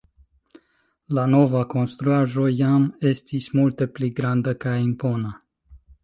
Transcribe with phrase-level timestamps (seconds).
[1.17, 5.31] La nova konstruaĵo jam estis multe pli granda kaj impona.